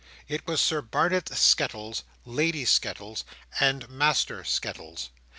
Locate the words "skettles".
1.37-2.03, 2.65-3.23, 4.43-5.11